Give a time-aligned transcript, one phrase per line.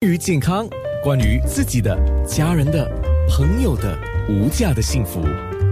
[0.00, 0.64] 关于健康，
[1.02, 2.88] 关于自己的、家人的、
[3.28, 5.20] 朋友的无价的幸福，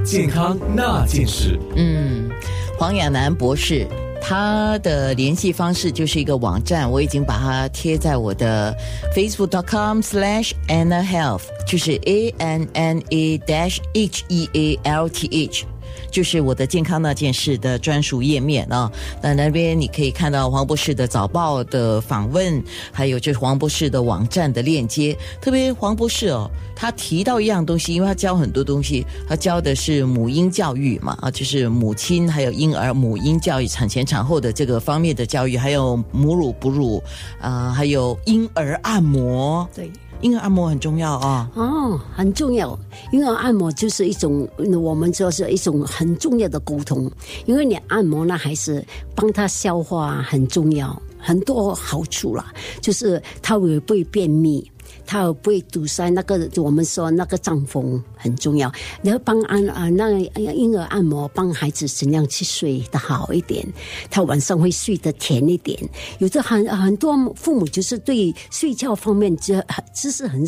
[0.04, 1.56] 健康那件事。
[1.76, 2.28] 嗯，
[2.76, 3.86] 黄亚楠博士，
[4.20, 8.76] 他的联系方式就是一个网站，我已经把它贴在我的
[9.14, 15.64] facebook.com/slash Anna Health，就是 A N N A dash H E A L T H。
[16.10, 18.90] 就是我的健康那件事的专属页面啊，
[19.22, 22.62] 那那边你可以看到黄博士的早报的访问，
[22.92, 25.16] 还有就是黄博士的网站的链接。
[25.40, 37.02] 特别黄博士哦，他提到一样东西，因为他教很多东西，他教的是母婴教育嘛啊，就是母亲还有婴儿母婴教育、产前产后的这个方面的教育，还有母乳哺乳
[37.40, 39.68] 啊，还有婴儿按摩。
[39.74, 39.90] 对。
[40.22, 41.50] 婴儿按摩很重要啊！
[41.54, 42.78] 哦，很重要。
[43.12, 44.48] 婴儿按摩就是一种，
[44.82, 47.10] 我们说是一种很重要的沟通。
[47.44, 48.84] 因为你按摩呢，还是
[49.14, 54.68] 帮他消化很重要，很多好处啦，就是他会不会便秘。
[55.04, 58.70] 它不会堵塞那个，我们说那个脏风很重要。
[59.02, 63.66] 你要帮按啊，那婴儿按摩，帮孩子怎样去睡得好一点，
[64.10, 65.78] 他晚上会睡得甜一点。
[66.18, 70.44] 有的很很多父母就是对睡觉方面知知识很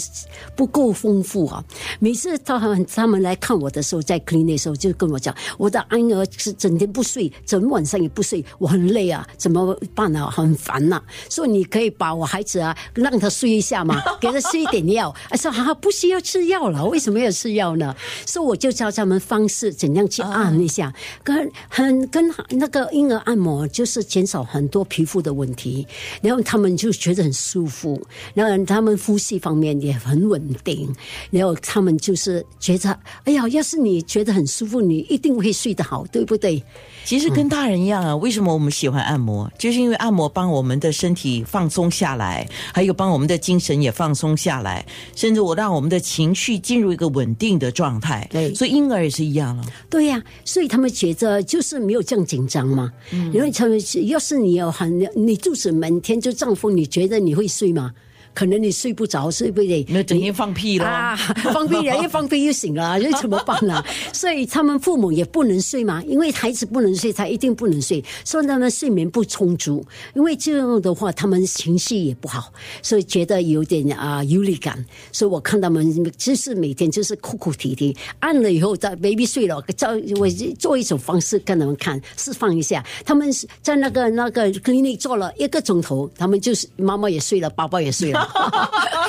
[0.56, 1.64] 不够丰富啊。
[2.00, 10.28] 每次他们他们来看我的时候，在 clean 的时候就跟我讲，我的婴儿是整天不睡，整晚上也不睡，我很累啊，怎么办啊？
[10.30, 11.02] 很烦呐。
[11.28, 14.48] 所以你可以把我孩子啊，让他睡一下嘛， 他。
[14.48, 17.94] 吃一点药， 说哈不需要吃药了，为什么要吃药呢？
[18.24, 20.90] 所以我就教他们方式，怎样去按一下，
[21.22, 25.86] 跟很跟那个婴儿按摩，就是减少很多皮肤的问题，
[26.22, 28.00] 然后他们就觉得很舒服，
[28.32, 30.90] 然后他们呼吸方面也很稳定，
[31.30, 36.62] 然后他们就是觉得，哎呀，要是你觉得很舒服，你一定会睡得好，对不对？
[37.04, 39.50] 其实跟大人一样啊，为什么我们喜欢按摩？
[39.58, 48.26] 就是因为按摩帮我们的身体放松下来，还有帮我们的精神也放松下来，甚至我让我们的情绪进入一个稳定的状态。
[48.32, 49.64] 对，所以婴儿也是一样了。
[49.88, 52.92] 对呀，所以他们觉得就是没有这样紧张嘛。
[53.12, 53.78] 嗯，因为他们
[54.08, 57.92] 要是你有很你肚子每天就胀风，你觉得你会睡吗？
[58.38, 61.16] 可能你睡不着，睡不得，那整天放屁了，
[61.52, 63.82] 放屁了，一 放屁又醒了，这怎么办呢？
[64.14, 69.84] 所以他们父母也不能睡嘛，因为孩子不能睡，他一定不能睡，所以他们睡眠不充足，
[70.14, 74.86] 因为这样的话，他们情绪也不好，所以觉得有点啊无力感。
[75.10, 80.28] 所以我看他们就是每天就是哭哭啼啼，按了以后，在 baby 睡了，照我
[80.60, 82.86] 做一种方式跟他们看，释放一下。
[83.04, 83.28] 他们
[83.62, 88.27] 在那个那个 clinic 做了一个钟头，他们就是妈妈也睡了，爸爸也睡了。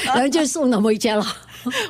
[0.06, 1.26] 然后就送他回家了。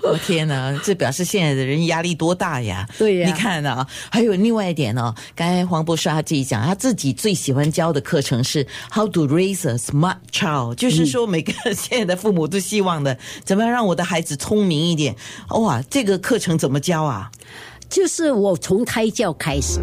[0.02, 2.88] 我 天哪，这表示现在的人压力多大呀！
[2.98, 5.14] 对呀，你看啊，还有另外一点呢。
[5.36, 13.16] 刚才黄博士他自己讲，他自己最喜欢教的课程是 How to raise a smart child，就是说每个现在的父母都希望的，
[13.46, 15.16] 怎么样让我的孩子聪明一点？
[15.50, 17.30] 哇，这个课程怎么教啊？
[17.88, 19.80] 就是我从胎教开始。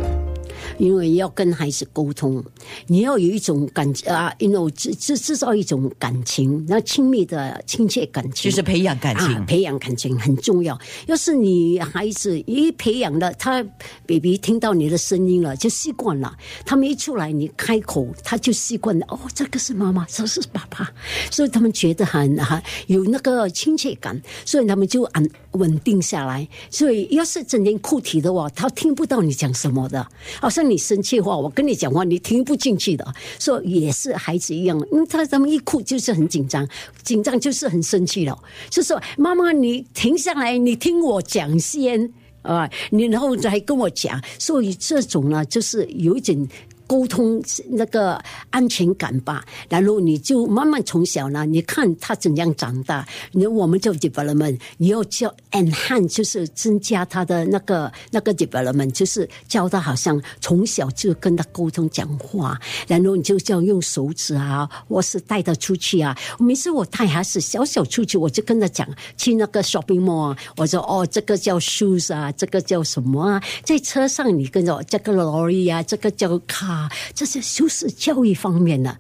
[0.79, 2.45] 因为要跟孩子沟通，
[2.87, 10.79] 你要有一种感啊，因为制制制造一种感情，那亲密的亲切感情，就是培养感情，培养感情很重要。
[11.07, 13.63] 要是你孩子一培养了，他
[14.07, 16.37] baby 听到你的声音了，就习惯了。
[16.65, 19.07] 他们一出来，你开口，他就习惯了。
[19.09, 20.93] 哦，这个是妈妈，这是爸爸，
[21.31, 26.47] 所以他们觉得很很有那个亲切感，所以他们就安稳定下来。
[26.71, 30.07] 所以要是整天哭啼的话，他听不到你讲什么的，
[30.39, 30.67] 好像。
[30.67, 33.07] 你生气话，我跟你讲话，你听不进去的。
[33.39, 36.69] 说也是孩子一样，因为他他们一哭就是很紧张，
[37.05, 38.37] 紧张就是很生气了。
[38.69, 42.13] 就说妈妈，你停下来，你听我讲先
[42.43, 44.21] 啊，你然后再跟我讲。
[44.41, 46.49] 所以这种呢，就是有一点。
[46.87, 66.17] 沟通那个安全感吧，然后你就慢慢从小呢，你看他怎样长大，你我们叫 development，你要教 enhance，就是增加他的那个那个 development，就是教他好像从小就跟他沟通讲话，然后你就叫用手指啊，或是带他出去啊。
[66.39, 73.43] 每次我带孩子小小出去，我就跟他讲去那个 shopping mall，我说哦，这个叫 shoes 啊，这个叫什么啊？
[73.65, 76.76] 在车上你跟着这个 lorry 啊，这个叫 car。
[76.77, 78.95] 啊，这是就是教育方面的。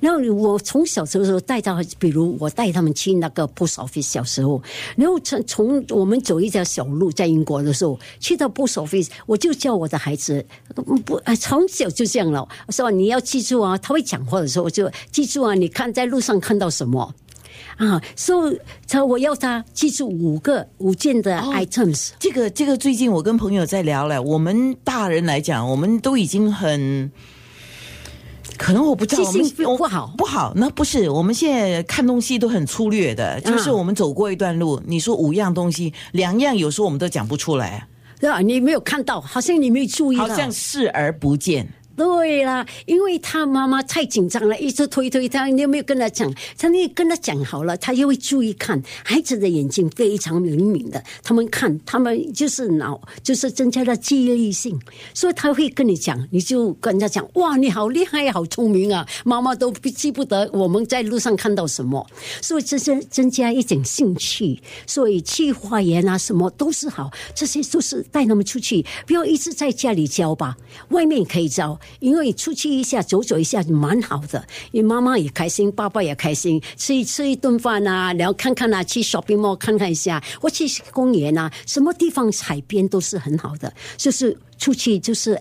[0.00, 4.60] 然后我从小时候带到，比如我带他们去那个 post office，小时候，
[4.96, 10.44] 然后从从我们走一条小路，在英国的时候，去到 post office，我就教我的孩子，
[11.06, 12.46] 不，从小就这样了。
[12.66, 15.54] 我说你要记住啊，他会讲话的时候，我就记住啊。
[15.54, 17.14] 你看在路上看到什么
[17.76, 18.00] 啊？
[18.14, 22.10] 所以他我要他记住五个五件的 items。
[22.18, 27.10] 这个这个最近我跟朋友在聊了，我们大人来讲，我们都已经很。
[28.58, 30.52] 可能我不知道，记性我们不好不好。
[30.54, 37.86] 那不是，我们现在看东西都很粗略的，就是嗯我们走过一段路，你说五样东西，两样有时候我们都讲不出来，
[38.20, 38.40] 对吧？
[38.40, 41.66] 你没有看到，好像你没有注意到，好像视而不见。
[41.96, 46.32] 对啦，因为他妈妈太紧张了，一直推推他，你有没有跟他讲？
[46.56, 48.82] 他你跟他讲好了，他又会注意看。
[49.04, 54.80] 孩子的眼睛非常灵敏的，他们看，他们就是脑，就是增加了记忆力性，
[55.12, 59.06] 所以他会跟你讲，你就跟他讲，哇，你好厉害，好聪明啊！
[59.24, 62.06] 妈妈都记不得我们在路上看到什么，
[62.40, 70.56] 所以这是增加一点兴趣，所以去花园啊，什么都是好，这些都是带他们出去，不要一直在家里教吧，
[70.88, 71.78] 外面可以教。
[71.98, 85.40] 因为出去一下走走一下蛮好的，因为妈妈也开心，爸爸也开心，吃一吃一顿饭啊，然后看看啊，去 shopping mall 看看一下，或去公园啊，什么地方海边都是很好的，就是出去就是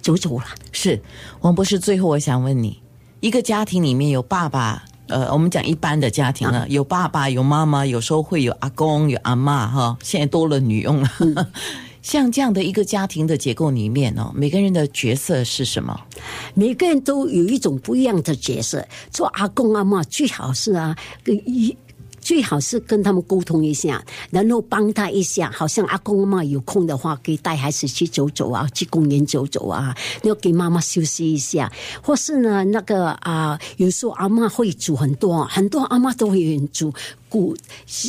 [0.00, 0.44] 走走了。
[0.72, 1.00] 是
[1.40, 2.80] 王博士，最后我想问你，
[3.20, 4.84] 一个家庭里面有爸爸。
[5.08, 11.08] 呃，我们讲一般的家庭了，有爸爸，有妈妈，有时候会有阿公，有阿妈，哈，现在多了女佣了。
[12.06, 16.00] 像这样的一个家庭的结构里面哦，每个人的角色是什么？
[16.54, 18.86] 每个人都有一种不一样的角色。
[19.10, 21.76] 做阿公阿妈最好是啊，跟一。
[22.20, 25.48] 最好是跟他们沟通一下，然后帮他一下。
[25.54, 29.94] 好像阿公阿妈有空的话，可以带孩子去走走啊，去公园走走啊，
[30.24, 31.72] 要给妈妈休息一下。
[32.02, 36.92] 或是呢，那个啊，有时候阿妈会煮很多，很多阿妈都会煮。
[37.36, 37.54] 古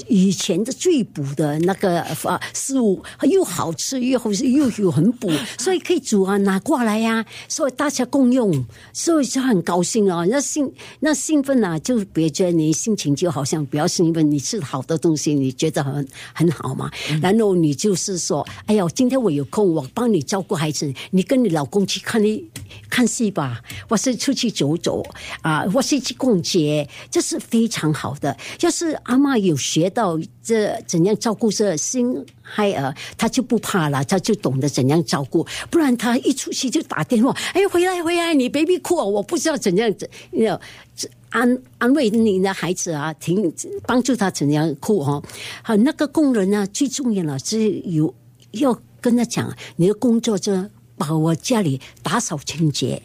[0.08, 5.30] 以前的最补的那个啊食物又好吃又又有很补，
[5.60, 10.24] 所以可以煮啊拿过来呀、啊，所以大家共用，所以就很高兴啊。
[10.30, 10.72] 那兴
[11.02, 16.90] 那兴奋啊，就别觉得你心情就好像比较兴奋，你吃好的东西，你觉得很很好嘛。
[17.22, 22.42] 然后你就是说，哎呀，今天我有空，我帮你照顾孩子，你跟你老公去看一
[22.90, 25.04] 看戏吧，或是出去走走
[25.42, 28.36] 啊，或是去逛街，这是非常好的。
[28.62, 35.44] 要是阿妈有学到这怎样照顾这新孩儿，他就不怕了，他就懂得怎样照顾。
[35.72, 39.92] 不然他一出去就打电话，哎，回来回来，你 baby 哭，我不知道怎样
[40.34, 40.62] 要
[41.32, 43.52] 安安慰你的孩子啊，挺
[43.88, 45.20] 帮助他怎样哭哈。
[45.64, 48.14] 好，那个工人呢，最重要了是有
[48.52, 53.02] 要跟他讲，你的工作就把我家里打扫清洁。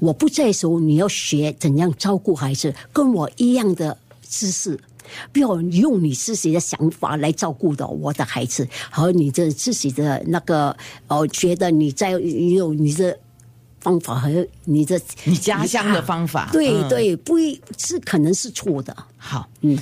[0.00, 3.96] 我不在的时候，你要学怎样照顾孩子，跟我一样的
[4.28, 4.80] 知识。
[5.32, 10.76] 不要用你自己的想法来照顾到我的孩子，和你的自己的那个
[11.08, 13.18] 哦，觉得你在有你的
[13.80, 18.96] 方法和你的你家乡的方法， 对、嗯、对，不一是可能是错的。
[19.18, 19.78] 好，嗯，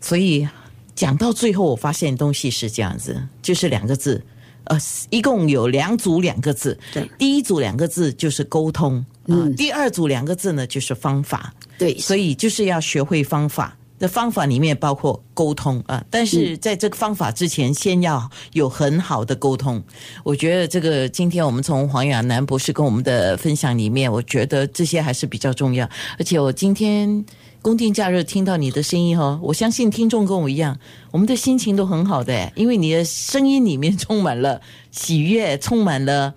[0.00, 0.46] 所以
[0.94, 4.20] 讲到最后，我发现东西是这样子，就是两个字，
[4.64, 4.78] 呃，
[5.10, 9.42] 一共有两组两个字，对，第一组两个字就是沟通，嗯。
[9.42, 13.76] 呃，第二组两个字呢就是方法，对，所以就是要学会方法。
[14.04, 19.82] 的方法里面包括沟通啊，但是在这个方法之前，先要有很好的沟通。
[20.22, 25.88] 我觉得这个今天我们从黄亚楠博士跟我们的分享里面，我觉得这些还是比较重要。
[26.18, 27.24] 而且我今天
[27.62, 30.78] 公定假日听到你的声音哦，我相信听众跟我一样，
[31.10, 34.60] 我们的心情都很好的，因为你的声音里面充满了
[34.90, 36.34] 喜悦，充满了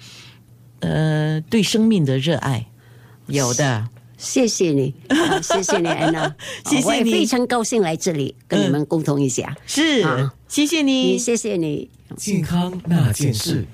[0.80, 2.68] 呃对生命的热爱，
[3.25, 3.90] 有的。
[4.19, 6.36] 谢谢你，啊、谢谢你，安娜，
[6.66, 9.56] 谢谢你，我也非常高兴来这里跟你们沟通一下。
[9.68, 11.89] 是，啊谢谢你，谢谢你。
[12.15, 13.65] 健康那件事。